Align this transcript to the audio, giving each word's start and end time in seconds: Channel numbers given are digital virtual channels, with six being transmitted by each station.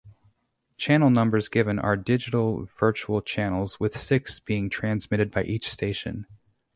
Channel 0.77 1.11
numbers 1.11 1.47
given 1.47 1.77
are 1.77 1.95
digital 1.95 2.65
virtual 2.79 3.21
channels, 3.21 3.79
with 3.79 3.95
six 3.95 4.39
being 4.39 4.67
transmitted 4.67 5.29
by 5.29 5.43
each 5.43 5.69
station. 5.69 6.25